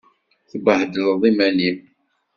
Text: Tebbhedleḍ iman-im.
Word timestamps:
Tebbhedleḍ 0.49 1.21
iman-im. 1.29 1.77